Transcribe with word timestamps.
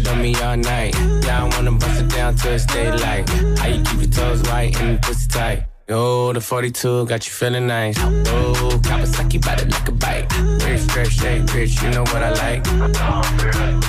good 0.00 0.08
on 0.08 0.20
me 0.20 0.34
all 0.42 0.56
night. 0.56 0.94
Yeah, 1.24 1.44
I 1.44 1.56
wanna 1.56 1.72
bust 1.72 2.02
it 2.02 2.08
down 2.08 2.34
till 2.34 2.52
it's 2.52 2.66
daylight. 2.66 3.28
How 3.58 3.68
you 3.68 3.82
keep 3.82 4.00
your 4.00 4.10
toes 4.10 4.42
white 4.42 4.78
and 4.80 5.00
pussy 5.00 5.28
tight? 5.28 5.62
Yo, 5.88 6.32
the 6.32 6.40
42 6.40 7.06
got 7.06 7.26
you 7.26 7.32
feeling 7.32 7.66
nice. 7.66 7.96
Oh, 7.98 8.80
Kawasaki 8.82 9.38
bout 9.44 9.62
it 9.62 9.70
like 9.70 9.88
a 9.88 9.92
bite. 9.92 10.26
Rich, 10.64 10.82
fresh, 10.92 11.16
shake, 11.16 11.54
rich, 11.54 11.82
you 11.82 11.90
know 11.90 12.04
what 12.12 12.22
I 12.22 12.30
like. 12.42 12.64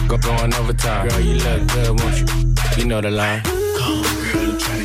Go 0.08 0.18
going 0.18 0.54
overtime. 0.54 1.10
Girl, 1.10 1.20
you 1.20 1.36
look 1.46 1.68
good, 1.74 2.00
won't 2.00 2.18
you? 2.20 2.26
You 2.78 2.86
know 2.86 3.02
the 3.02 3.12
line. 3.12 3.42
Come, 3.78 4.04
girl, 4.32 4.77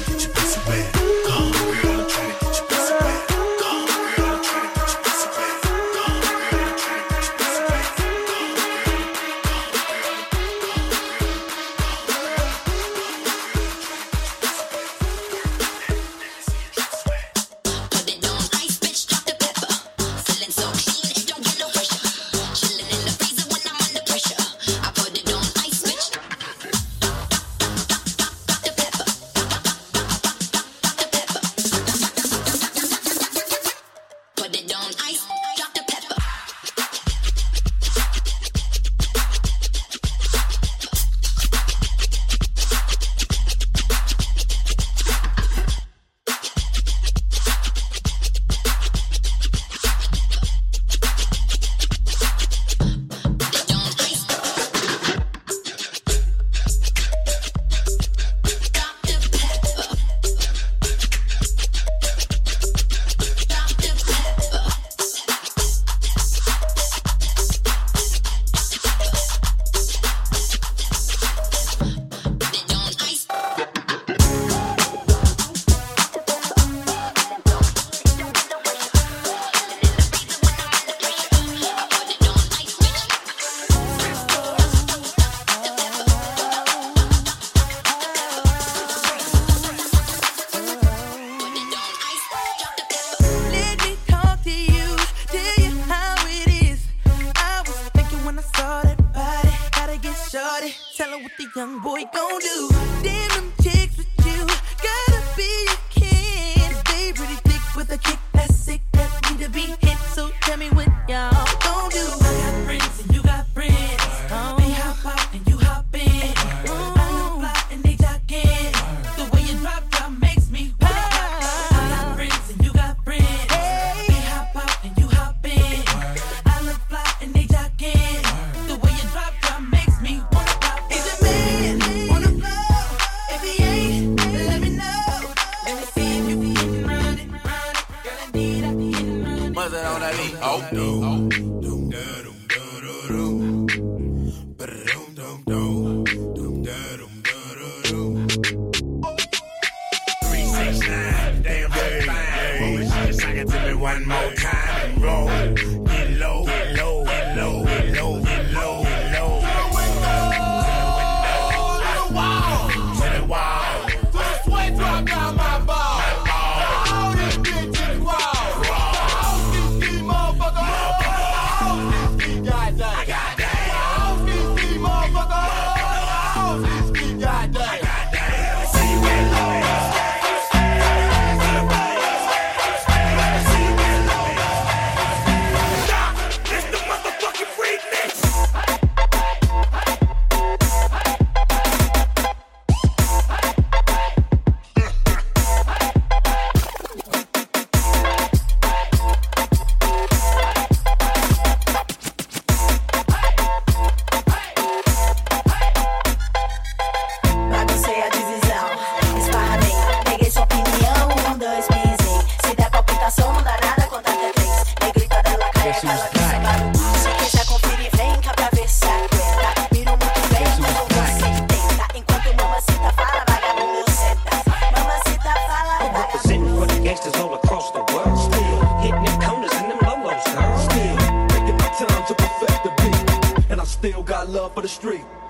top 234.52 234.58
of 234.58 234.62
the 234.64 234.68
street. 234.68 235.21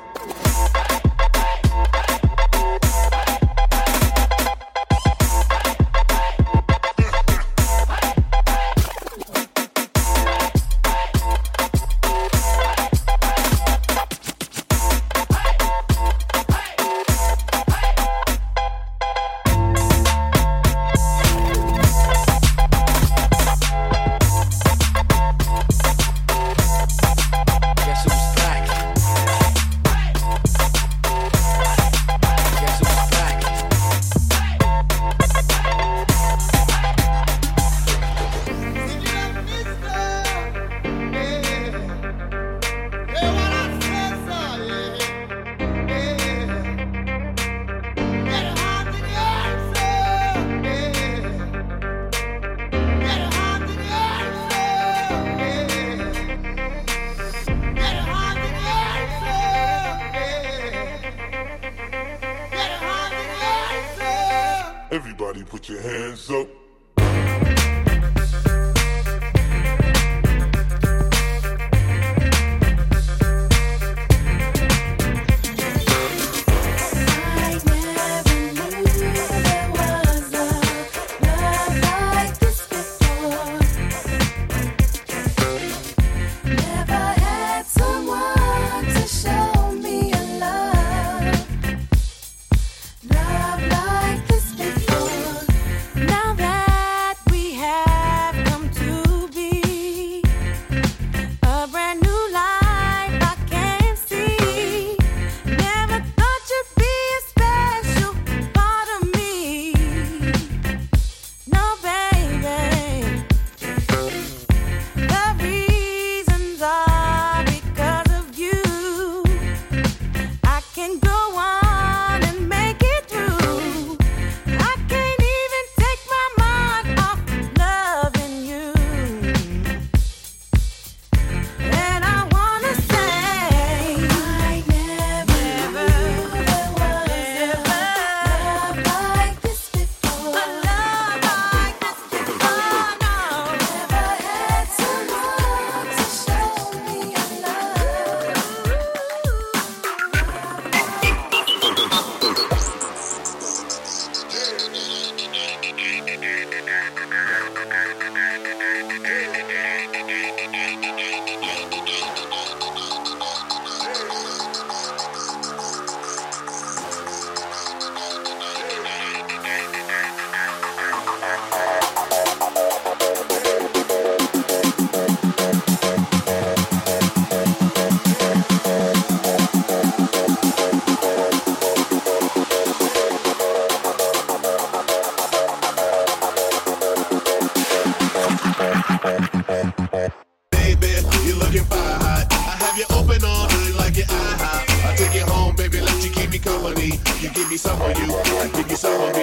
Hey. 159.00 159.41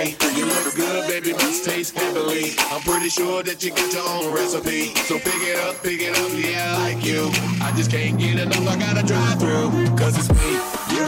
You 0.10 0.46
look 0.46 0.76
good, 0.76 1.08
baby, 1.08 1.34
must 1.34 1.66
taste 1.66 1.98
heavenly. 1.98 2.56
I'm 2.72 2.82
pretty 2.82 3.10
sure 3.10 3.44
that 3.44 3.64
you 3.64 3.70
got 3.70 3.94
your 3.94 4.08
own 4.08 4.34
recipe. 4.34 4.96
So 5.06 5.20
pick 5.20 5.42
it 5.46 5.58
up, 5.60 5.84
pick 5.84 6.02
it 6.02 6.18
up, 6.18 6.32
yeah, 6.34 6.76
I 6.78 6.94
like 6.96 7.06
you. 7.06 7.30
I 7.62 7.72
just 7.76 7.92
can't 7.92 8.18
get 8.18 8.40
enough, 8.40 8.66
I 8.68 8.80
gotta 8.80 9.06
drive 9.06 9.40
through. 9.40 9.70
Cause 9.98 10.18
it's 10.18 10.32
me, 10.34 10.58
you, 10.96 11.06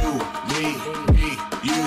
you, 0.00 0.10
me, 0.50 0.64
me, 1.14 1.30
you. 1.62 1.80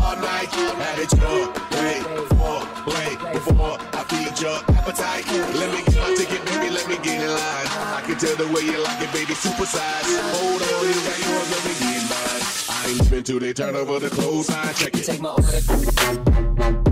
All 0.00 0.16
night, 0.16 0.48
at 0.80 0.98
it 1.02 1.12
core, 1.20 1.52
wait, 1.84 2.02
for, 2.32 2.64
wait, 2.88 3.16
before 3.34 3.76
I 3.92 4.00
feed 4.08 4.40
your 4.40 4.56
appetite. 4.72 5.26
Let 5.52 5.68
me 5.74 5.84
get 5.84 6.00
my 6.00 6.14
ticket, 6.16 6.44
baby, 6.46 6.70
let 6.70 6.88
me 6.88 6.96
get 7.02 7.20
in 7.20 7.28
line. 7.28 7.68
I 7.92 8.02
can 8.06 8.16
tell 8.16 8.36
the 8.36 8.46
way 8.54 8.62
you 8.62 8.78
like 8.82 9.02
it 9.02 9.05
get 9.26 9.36
it 9.36 9.38
supersized. 9.38 10.20
Hold 10.34 10.62
on, 10.62 10.86
you 10.86 10.94
got 10.94 11.18
yours. 11.18 11.50
let 11.50 11.64
me 11.64 11.72
get 11.80 12.02
mine. 12.10 12.42
I 12.68 12.86
ain't 12.88 12.98
living 13.00 13.24
till 13.24 13.40
they 13.40 13.52
turn 13.52 13.74
over 13.74 13.98
the 13.98 14.10
clothes. 14.10 14.50
I 14.50 14.72
check 14.72 14.94
it. 14.94 15.04
Take 15.04 15.20
my 15.20 15.30
over 15.30 15.42
the. 15.42 16.85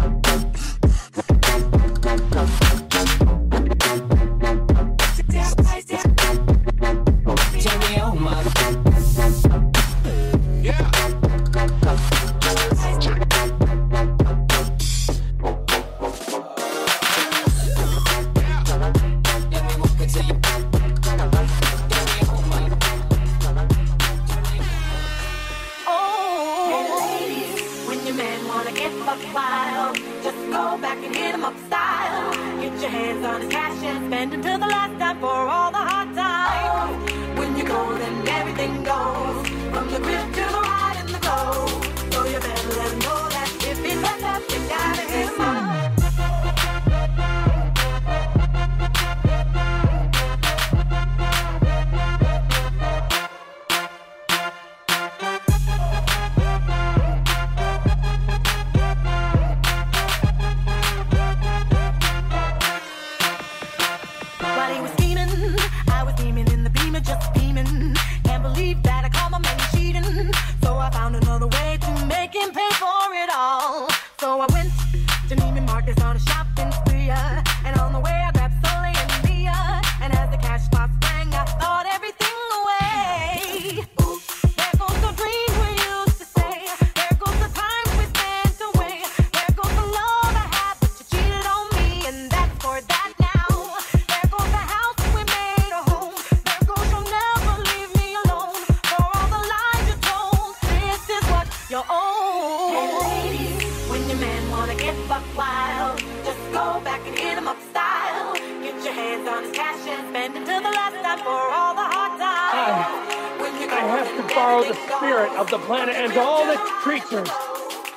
of 115.44 115.50
the 115.50 115.66
planet 115.66 115.94
and 115.94 116.16
all 116.16 116.50
its 116.50 116.70
creatures. 116.82 117.28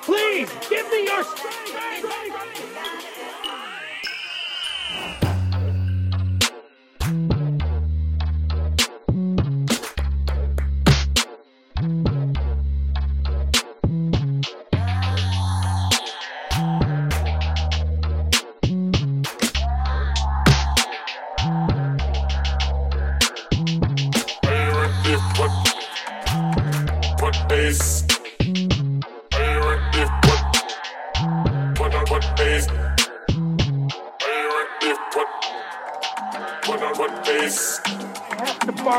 Please 0.02 0.52
give 0.70 0.90
me 0.92 1.06
your 1.06 1.24
strength. 1.24 1.67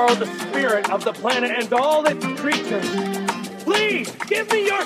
Borrow 0.08 0.24
the 0.24 0.38
spirit 0.38 0.90
of 0.90 1.04
the 1.04 1.12
planet 1.12 1.50
and 1.50 1.72
all 1.72 2.04
its 2.06 2.24
creatures. 2.40 2.88
Please, 3.64 4.10
give 4.26 4.50
me 4.50 4.66
your 4.66 4.84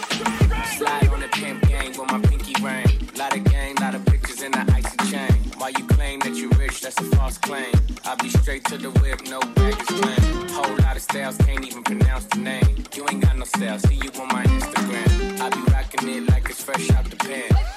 Slide 0.76 1.08
on 1.08 1.20
the 1.20 1.28
pimp 1.32 1.62
with 1.62 2.10
my 2.10 2.20
pinky 2.20 2.54
ring. 2.62 2.86
Lot 3.16 3.36
of 3.36 3.44
lot 3.80 3.94
of 3.94 4.04
pictures 4.06 4.42
in 4.42 4.52
the 4.52 4.64
icy 4.74 5.10
chain. 5.10 5.32
While 5.58 5.70
you 5.70 5.86
claim 5.86 6.18
that 6.20 6.34
you 6.34 6.48
rich, 6.58 6.80
that's 6.80 6.98
a 6.98 7.04
false 7.16 7.38
claim. 7.38 7.72
I'll 8.04 8.16
be 8.16 8.30
straight 8.30 8.64
to 8.66 8.78
the 8.78 8.90
whip, 9.00 9.22
no 9.28 9.40
baggage 9.40 9.86
claim. 9.86 10.48
Whole 10.48 10.76
lot 10.78 10.96
of 10.96 11.02
styles, 11.02 11.36
can't 11.38 11.64
even 11.64 11.84
pronounce 11.84 12.24
the 12.24 12.38
name. 12.38 12.84
You 12.94 13.06
ain't 13.08 13.22
got 13.22 13.38
no 13.38 13.44
see 13.44 13.94
you 13.94 14.10
on 14.20 14.28
my 14.28 14.44
Instagram. 14.44 15.40
I 15.40 15.48
be 15.50 15.72
rocking 15.72 16.08
it 16.08 16.30
like 16.30 16.48
it's 16.50 16.62
fresh 16.62 16.90
out 16.90 17.04
the. 17.04 17.16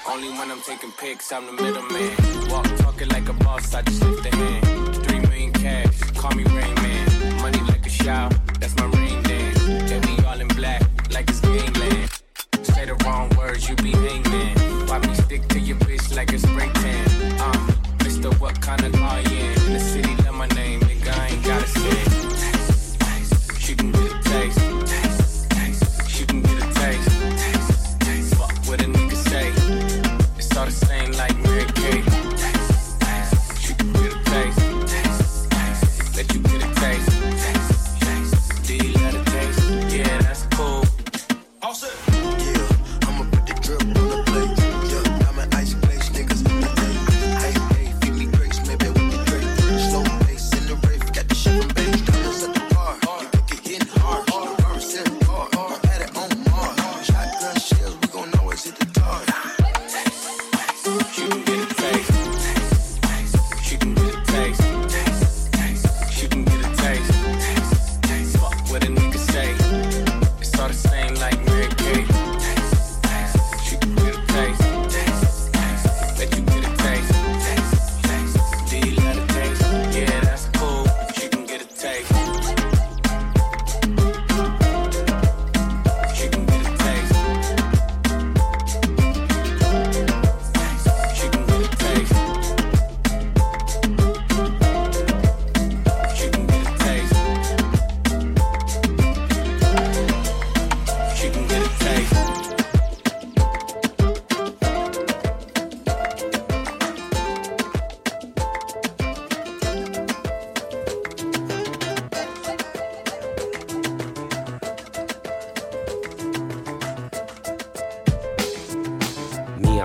Only 0.08 0.30
when 0.30 0.50
I'm 0.50 0.62
taking 0.62 0.92
pics, 0.92 1.32
I'm 1.32 1.46
the 1.46 1.52
middleman. 1.62 2.50
Walk 2.50 2.66
talking 2.78 3.08
like 3.08 3.28
a 3.28 3.34
boss, 3.34 3.74
I 3.74 3.82
just 3.82 4.02
lift 4.02 4.26
a 4.26 4.36
hand. 4.36 4.96
Three 5.04 5.20
million 5.20 5.52
cash, 5.52 6.00
call 6.12 6.32
me 6.34 6.44
Rain 6.44 6.74
Man. 6.74 7.05
Like 8.06 8.60
that's 8.60 8.76
my 8.76 8.86
rain 8.86 9.20
dance. 9.24 9.66
And 9.66 10.06
we 10.06 10.24
all 10.26 10.40
in 10.40 10.46
black, 10.48 10.80
like 11.12 11.28
it's 11.28 11.40
gangland. 11.40 12.08
Say 12.62 12.84
the 12.86 12.94
wrong 13.04 13.28
words, 13.36 13.68
you 13.68 13.74
be 13.74 13.90
hangman. 13.90 14.86
Why 14.86 14.98
me 15.00 15.12
stick 15.14 15.48
to 15.48 15.58
your 15.58 15.76
bitch 15.78 16.14
like 16.14 16.32
a 16.32 16.38
spray 16.38 16.70
tan? 16.74 17.40
Uh, 17.40 17.72
Mister, 18.04 18.30
what 18.36 18.60
kind 18.62 18.84
of 18.84 18.92
car 18.92 19.20
you? 19.22 19.50
In 19.66 19.72
the 19.72 19.80
city, 19.80 20.05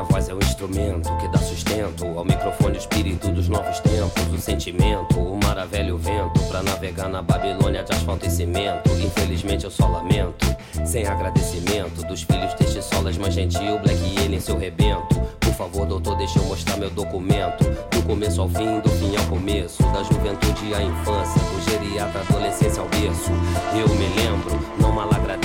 Minha 0.01 0.13
voz 0.13 0.29
é 0.29 0.33
o 0.33 0.39
instrumento 0.39 1.15
que 1.17 1.27
dá 1.27 1.37
sustento 1.37 2.07
ao 2.17 2.25
microfone, 2.25 2.75
o 2.75 2.79
espírito 2.79 3.27
dos 3.27 3.47
novos 3.47 3.79
tempos, 3.81 4.33
o 4.33 4.37
sentimento, 4.39 5.19
o 5.19 5.39
maravilha 5.45 5.93
o 5.93 5.97
vento 5.99 6.39
pra 6.49 6.63
navegar 6.63 7.07
na 7.07 7.21
Babilônia 7.21 7.83
de 7.83 7.93
asfalto 7.93 8.25
e 8.25 8.31
cimento. 8.31 8.89
Infelizmente 8.93 9.63
eu 9.63 9.69
só 9.69 9.85
lamento, 9.87 10.43
sem 10.87 11.05
agradecimento 11.05 12.03
dos 12.07 12.23
filhos 12.23 12.51
deste 12.55 12.81
solas 12.81 13.15
mais 13.15 13.35
gentil, 13.35 13.77
Black 13.77 13.99
ele 14.23 14.37
em 14.37 14.39
seu 14.39 14.57
rebento. 14.57 15.21
Por 15.39 15.53
favor, 15.53 15.85
doutor, 15.85 16.17
deixa 16.17 16.39
eu 16.39 16.45
mostrar 16.45 16.77
meu 16.77 16.89
documento. 16.89 17.63
Do 17.91 18.01
começo 18.01 18.41
ao 18.41 18.49
fim, 18.49 18.79
do 18.79 18.89
fim 18.89 19.15
ao 19.15 19.25
começo, 19.25 19.83
da 19.83 20.01
juventude 20.01 20.73
à 20.73 20.81
infância, 20.81 21.39
do 21.43 21.69
geriatra 21.69 22.21
adolescência 22.21 22.81
ao 22.81 22.89
berço. 22.89 23.29
Eu 23.75 23.87
me 23.89 24.07
lembro, 24.19 24.59
não 24.79 24.91
mal 24.93 25.09
agradeço, 25.13 25.40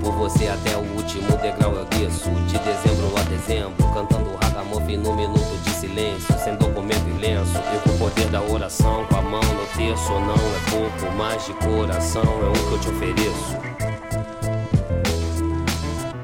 por 0.00 0.12
você 0.12 0.48
até 0.48 0.76
o 0.76 0.80
último 0.96 1.36
degrau 1.36 1.72
eu 1.74 1.84
desço. 1.84 2.30
De 2.48 2.58
dezembro 2.58 3.12
a 3.16 3.22
dezembro, 3.22 3.86
cantando 3.92 4.36
ragamuffin 4.42 4.96
no 4.96 5.14
minuto 5.14 5.62
de 5.62 5.70
silêncio, 5.70 6.34
sem 6.42 6.56
documento 6.56 7.06
e 7.08 7.18
lenço. 7.20 7.58
E 7.74 7.78
com 7.80 7.94
o 7.94 7.98
poder 7.98 8.26
da 8.28 8.40
oração, 8.40 9.04
com 9.06 9.16
a 9.16 9.22
mão 9.22 9.40
no 9.40 9.66
terço, 9.76 10.12
não 10.12 10.34
é 10.34 10.70
pouco, 10.70 11.16
mas 11.16 11.46
de 11.46 11.52
coração 11.54 12.22
é 12.22 12.48
o 12.48 12.52
que 12.52 12.72
eu 12.72 12.78
te 12.80 12.88
ofereço. 12.88 13.56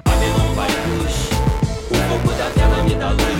Babylon 0.04 0.54
vai 0.54 0.68
luz, 0.88 1.30
o 1.90 1.94
fogo 1.94 2.32
da 2.36 2.48
vela 2.48 2.82
me 2.82 2.94
dá 2.94 3.10
luz. 3.10 3.35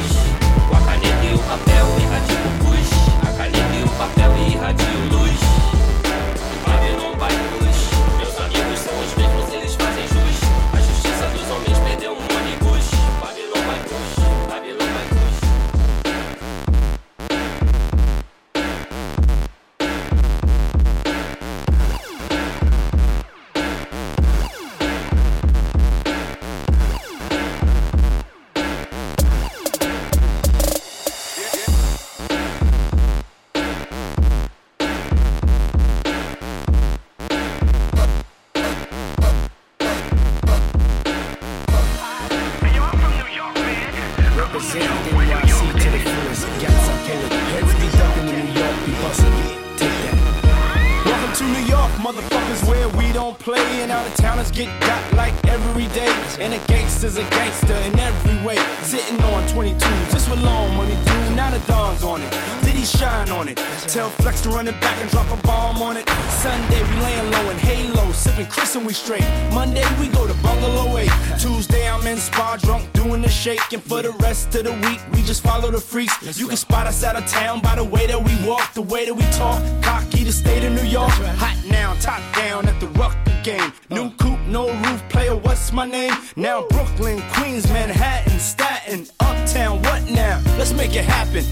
We 68.87 68.93
straight. 68.93 69.25
Monday 69.53 69.85
we 69.99 70.07
go 70.09 70.27
to 70.27 70.35
Bungalow 70.35 70.97
8. 70.97 71.11
Tuesday 71.41 71.89
I'm 71.89 72.07
in 72.07 72.17
spa 72.19 72.57
drunk 72.63 72.93
doing 72.93 73.21
the 73.21 73.29
shake. 73.29 73.73
And 73.73 73.83
for 73.83 74.01
the 74.01 74.13
rest 74.21 74.55
of 74.55 74.65
the 74.65 74.73
week 74.87 75.01
we 75.13 75.23
just 75.23 75.43
follow 75.43 75.73
the 75.73 75.81
freaks. 75.81 76.39
You 76.39 76.47
can 76.47 76.57
spot 76.57 76.87
us 76.87 77.03
out 77.03 77.17
of 77.17 77.27
town 77.27 77.61
by 77.61 77.75
the 77.75 77.85
way 77.85 78.07
that 78.07 78.23
we 78.23 78.49
walk, 78.49 78.73
the 78.75 78.83
way 78.83 79.05
that 79.05 79.15
we 79.15 79.25
talk. 79.33 79.61
Cocky 79.83 80.23
the 80.23 80.31
state 80.31 80.65
of 80.65 80.73
New 80.73 80.89
York. 80.89 81.11
Hot 81.11 81.57
now, 81.69 81.95
top 81.95 82.23
down 82.37 82.69
at 82.69 82.79
the 82.79 82.87
Rucker 82.99 83.19
game. 83.43 83.73
New 83.91 84.11
coupe, 84.19 84.41
no 84.47 84.73
roof, 84.85 85.03
player, 85.09 85.35
what's 85.35 85.73
my 85.73 85.87
name? 85.87 86.15
Now 86.37 86.67
Brooklyn, 86.69 87.21
Queens, 87.33 87.67
Manhattan, 87.73 88.39
Staten, 88.39 89.07
Uptown, 89.19 89.83
what 89.83 90.09
now? 90.11 90.41
Let's 90.59 90.73
make 90.73 90.95
it 90.95 91.05
happen. 91.05 91.45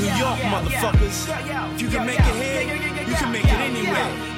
New 0.00 0.12
York, 0.18 0.38
motherfuckers. 0.52 1.28
If 1.74 1.82
you 1.82 1.88
can 1.88 2.06
make 2.06 2.20
it 2.20 2.36
here, 2.42 3.06
you 3.08 3.14
can 3.14 3.32
make 3.32 3.44
it 3.44 3.60
anywhere. 3.60 4.34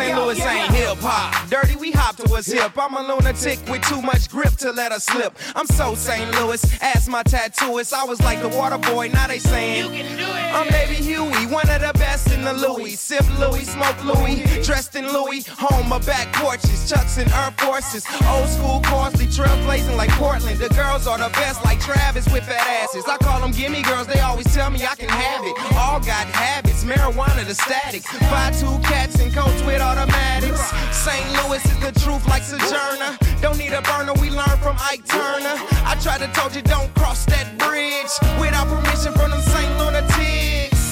Is 0.00 0.38
hip. 0.38 0.98
Hop. 1.00 1.48
Dirty, 1.50 1.76
we 1.76 1.92
hop 1.92 2.16
to 2.16 2.28
what's 2.28 2.50
hip. 2.50 2.72
I'm 2.76 2.94
a 2.94 3.02
lunatic 3.02 3.58
with 3.68 3.82
too 3.82 4.02
much 4.02 4.28
grip 4.28 4.52
to 4.58 4.72
let 4.72 4.92
her 4.92 4.98
slip. 4.98 5.36
I'm 5.54 5.66
so 5.66 5.94
St. 5.94 6.30
Louis, 6.32 6.62
ask 6.82 7.08
my 7.08 7.22
tattooist. 7.22 7.92
I 7.92 8.04
was 8.04 8.20
like 8.20 8.40
the 8.40 8.48
water 8.48 8.78
boy, 8.78 9.08
now 9.12 9.26
they 9.26 9.38
saying 9.38 9.84
you 9.84 9.90
can 9.90 10.16
do 10.16 10.24
it. 10.24 10.44
I'm 10.54 10.68
baby 10.68 10.94
Huey, 10.94 11.46
one 11.46 11.68
of 11.68 11.80
the 11.80 11.92
best 11.98 12.32
in 12.32 12.42
the 12.44 12.52
Louis. 12.52 12.96
Sip 12.96 13.24
Louis, 13.38 13.64
smoke 13.64 14.04
Louis, 14.04 14.42
dressed 14.64 14.94
in 14.94 15.12
Louis. 15.12 15.46
Home 15.48 15.92
or 15.92 16.00
back 16.00 16.32
porches, 16.32 16.88
Chucks 16.88 17.18
and 17.18 17.30
Air 17.32 17.52
Forces. 17.58 18.06
Old 18.28 18.48
school 18.48 18.80
costly, 18.80 19.26
trailblazing 19.26 19.96
like 19.96 20.10
Portland. 20.10 20.58
The 20.58 20.68
girls 20.70 21.06
are 21.06 21.18
the 21.18 21.30
best, 21.30 21.64
like 21.64 21.80
Travis 21.80 22.26
with 22.32 22.44
fat 22.44 22.66
asses. 22.82 23.04
I 23.06 23.16
call 23.18 23.40
them 23.40 23.52
gimme 23.52 23.82
girls, 23.82 24.06
they 24.06 24.20
always 24.20 24.52
tell 24.54 24.70
me 24.70 24.84
I 24.84 24.94
can 24.94 25.08
have 25.08 25.44
it. 25.44 25.54
All 25.76 26.00
got 26.00 26.26
habits, 26.26 26.84
marijuana 26.84 27.44
the 27.46 27.54
static. 27.54 28.02
Buy 28.30 28.52
two 28.58 28.78
cats 28.88 29.20
and 29.20 29.32
coats 29.32 29.62
with 29.64 29.80
automatics. 29.84 30.64
St. 30.90 31.26
Louis 31.38 31.64
is 31.64 31.78
the 31.80 31.92
truth 32.00 32.26
like 32.26 32.42
Sojourner. 32.42 33.18
Don't 33.40 33.58
need 33.58 33.72
a 33.72 33.82
burner, 33.82 34.14
we 34.20 34.30
learn 34.30 34.56
from 34.64 34.76
Ike 34.80 35.04
Turner. 35.04 35.56
I 35.84 35.96
tried 36.02 36.20
to 36.24 36.28
told 36.32 36.56
you 36.56 36.62
don't 36.62 36.92
cross 36.94 37.24
that 37.26 37.46
bridge 37.58 38.12
without 38.40 38.66
permission 38.68 39.12
from 39.12 39.30
them 39.30 39.42
St. 39.42 39.72
Lunatics. 39.78 40.82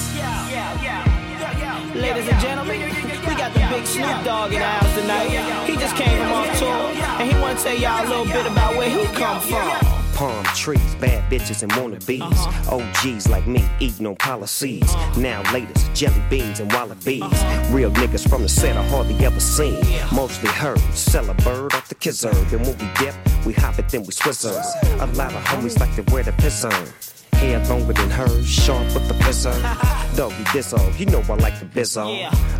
Ladies 1.95 2.27
and 2.27 2.39
gentlemen, 2.41 3.12
we 3.27 3.35
got 3.35 3.53
the 3.53 3.59
big 3.69 3.85
Snoop 3.85 4.23
Dogg 4.23 4.53
in 4.53 4.59
the 4.59 4.65
house 4.65 4.93
tonight. 4.99 5.29
He 5.65 5.75
just 5.75 5.95
came 5.95 6.17
from 6.17 6.31
off 6.31 6.59
tour, 6.59 6.69
and 7.19 7.31
he 7.31 7.39
want 7.39 7.57
to 7.57 7.63
tell 7.63 7.77
y'all 7.77 8.05
a 8.05 8.07
little 8.07 8.25
bit 8.25 8.45
about 8.45 8.75
where 8.75 8.89
he 8.89 9.05
come 9.13 9.39
from. 9.41 10.03
Palm 10.13 10.43
trees, 10.55 10.95
bad 10.95 11.29
bitches 11.31 11.63
and 11.63 11.71
wannabes. 11.71 12.21
OGs 12.71 13.27
like 13.29 13.47
me 13.47 13.67
eat 13.79 13.99
no 13.99 14.13
policies. 14.15 14.83
Now 15.17 15.41
latest, 15.51 15.91
jelly 15.95 16.21
beans 16.29 16.59
and 16.59 16.69
Wallabees. 16.71 17.73
Real 17.73 17.91
niggas 17.91 18.27
from 18.29 18.43
the 18.43 18.49
set 18.49 18.77
I 18.77 18.87
hardly 18.89 19.15
ever 19.25 19.39
seen. 19.39 19.81
Mostly 20.13 20.49
heard, 20.49 20.79
sell 20.93 21.27
a 21.29 21.33
bird 21.35 21.73
off 21.73 21.89
the 21.89 21.95
kizzer. 21.95 22.31
Then 22.51 22.61
when 22.61 22.77
we 22.77 22.87
dip, 22.99 23.15
we 23.45 23.53
hop 23.53 23.79
it, 23.79 23.89
then 23.89 24.01
we 24.01 24.09
swizzer. 24.09 24.53
A 25.01 25.05
lot 25.17 25.33
of 25.33 25.43
homies 25.45 25.79
like 25.79 25.95
to 25.95 26.03
wear 26.13 26.23
the 26.23 26.31
pisser. 26.33 27.22
Hair 27.43 27.59
longer 27.65 27.91
than 27.91 28.09
hers, 28.09 28.47
sharp 28.47 28.85
with 28.93 29.05
the 29.09 29.15
pisser. 29.15 29.53
Doggy 30.15 30.43
Dizzo, 30.55 30.79
you 30.97 31.05
know 31.07 31.21
I 31.27 31.35
like 31.35 31.59
the 31.59 31.65
bizzo. 31.65 32.05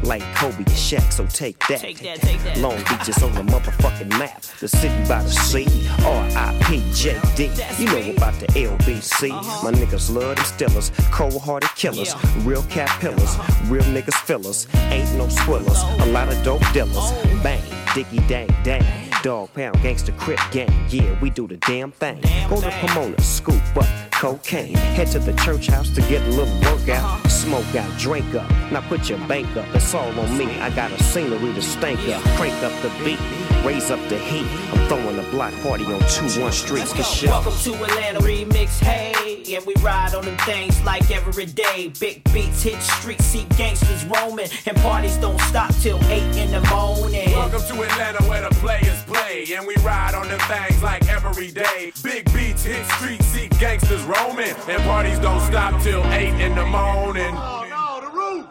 Like 0.03 0.21
Kobe 0.35 0.57
and 0.57 0.65
Shaq, 0.67 1.13
so 1.13 1.25
take 1.27 1.57
that. 1.69 1.79
Take 1.79 1.99
that, 1.99 2.17
take 2.19 2.43
that. 2.43 2.57
Long 2.57 2.75
Beach 2.75 3.07
is 3.07 3.23
on 3.23 3.33
the 3.33 3.43
motherfucking 3.43 4.09
map. 4.19 4.41
The 4.59 4.67
city 4.67 5.07
by 5.07 5.23
the 5.23 5.29
sea. 5.29 5.87
R.I.P.J.D. 6.03 7.51
You 7.79 7.85
know 7.85 8.11
about 8.11 8.37
the 8.41 8.47
LBC. 8.47 9.31
Uh-huh. 9.31 9.71
My 9.71 9.77
niggas 9.77 10.13
love 10.13 10.35
them 10.35 10.43
stillers. 10.43 10.91
Cold 11.11 11.41
hearted 11.41 11.69
killers. 11.77 12.13
Real 12.39 12.63
cat 12.63 12.89
pillars. 12.99 13.23
Uh-huh. 13.23 13.73
Real 13.73 13.83
niggas 13.83 14.19
fillers. 14.25 14.67
Ain't 14.91 15.15
no 15.15 15.27
swillers. 15.27 15.79
A 16.01 16.07
lot 16.07 16.27
of 16.27 16.43
dope 16.43 16.61
dealers. 16.73 16.97
Oh. 16.97 17.39
Bang, 17.41 17.61
diggy 17.95 18.27
dang 18.27 18.49
dang. 18.63 19.02
Dog 19.23 19.53
pound 19.53 19.81
gangster 19.81 20.11
crip 20.11 20.37
gang. 20.51 20.69
Yeah, 20.89 21.17
we 21.21 21.29
do 21.29 21.47
the 21.47 21.55
damn 21.55 21.91
thing. 21.93 22.19
Go 22.49 22.59
to 22.59 22.69
Pomona, 22.69 23.21
scoop 23.21 23.77
up 23.77 24.11
cocaine. 24.11 24.75
Head 24.75 25.07
to 25.11 25.19
the 25.19 25.31
church 25.45 25.67
house 25.67 25.89
to 25.95 26.01
get 26.01 26.21
a 26.23 26.29
little 26.31 26.53
workout. 26.61 27.31
Smoke 27.31 27.73
out, 27.73 27.97
drink 27.97 28.35
up. 28.35 28.49
Now 28.69 28.81
put 28.81 29.09
your 29.09 29.19
bank 29.27 29.47
up. 29.55 29.65
It's 29.73 29.93
all 29.93 30.19
on 30.19 30.37
me. 30.37 30.47
I 30.59 30.69
got 30.75 30.91
a 30.91 31.01
scenery 31.01 31.53
to 31.53 31.61
stank 31.61 31.99
up. 32.09 32.21
Crank 32.35 32.53
up 32.63 32.73
the 32.81 32.89
beat. 33.05 33.19
Raise 33.63 33.89
up 33.91 34.09
the 34.09 34.17
heat. 34.17 34.45
I'm 34.73 34.87
throwing 34.89 35.17
a 35.17 35.23
block 35.31 35.53
party 35.61 35.85
on 35.85 36.01
2-1 36.01 36.51
streets. 36.51 36.91
Cause 36.91 37.09
shit. 37.09 37.29
Welcome 37.29 37.53
to 37.53 37.73
Atlanta 37.85 38.19
Remix, 38.19 38.77
hey, 38.79 39.55
and 39.55 39.65
we 39.65 39.73
ride 39.75 40.13
on 40.13 40.25
them 40.25 40.37
things 40.39 40.83
like 40.83 41.09
every 41.09 41.45
day. 41.45 41.93
Big 41.97 42.21
beats 42.33 42.61
hit 42.61 42.81
streets, 42.81 43.23
see 43.23 43.45
gangsters 43.55 44.03
roaming, 44.03 44.49
and 44.65 44.75
parties 44.79 45.15
don't 45.15 45.39
stop 45.41 45.73
till 45.75 45.97
8 46.11 46.35
in 46.35 46.51
the 46.51 46.59
morning. 46.69 47.31
Welcome 47.31 47.61
to 47.61 47.83
Atlanta 47.83 48.21
where 48.25 48.41
the 48.41 48.53
players 48.55 49.01
play 49.03 49.45
and 49.55 49.65
we 49.65 49.75
ride 49.77 50.13
on 50.13 50.27
them 50.27 50.39
things 50.41 50.83
like 50.83 51.07
every 51.07 51.49
day. 51.49 51.93
Big 52.03 52.25
beats 52.33 52.65
hit 52.65 52.85
streets, 52.97 53.25
see 53.27 53.47
gangsters 53.59 54.03
roaming 54.03 54.55
and 54.67 54.83
parties 54.83 55.19
don't 55.19 55.39
stop 55.39 55.81
till 55.81 56.03
8 56.07 56.33
in 56.41 56.53
the 56.55 56.65
morning. 56.65 57.33
Oh 57.33 57.65
no, 57.69 58.09
the 58.09 58.13
roof! 58.13 58.45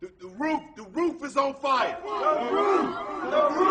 The, 0.00 0.10
the 0.18 0.28
roof, 0.28 0.62
the 0.76 0.82
roof 0.84 1.22
is 1.24 1.36
on 1.36 1.52
fire. 1.54 1.98
The 2.02 2.50
roof, 2.50 2.96
the 3.30 3.54
roof, 3.54 3.65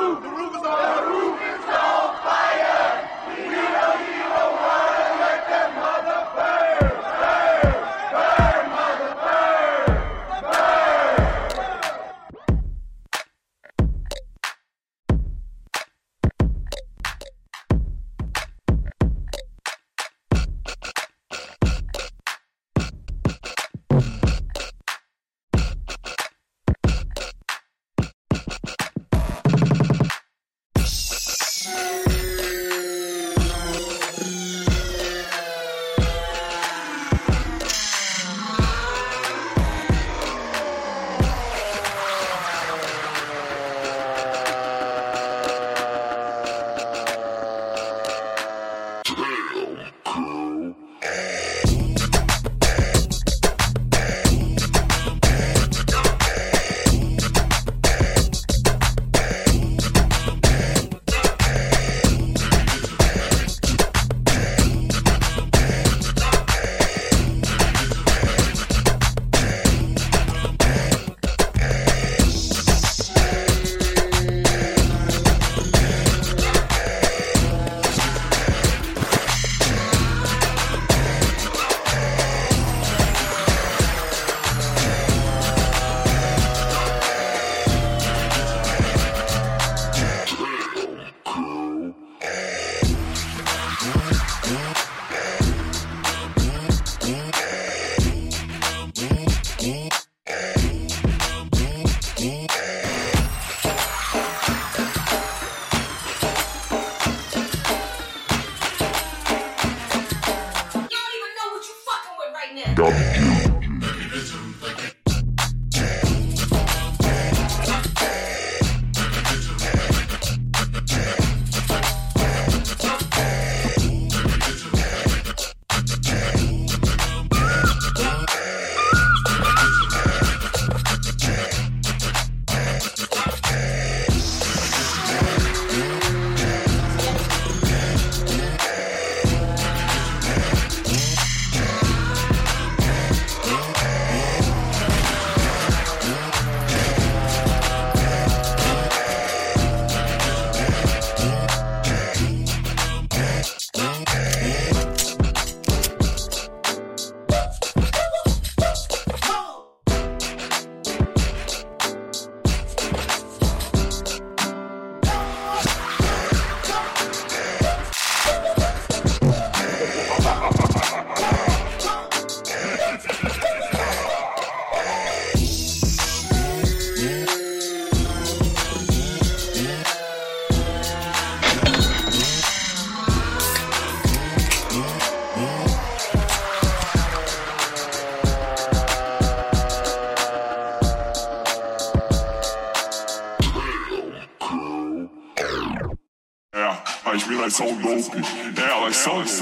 as 197.87 199.41